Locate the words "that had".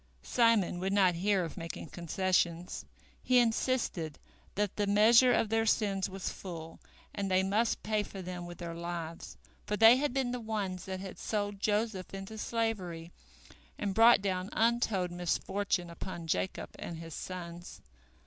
10.85-11.19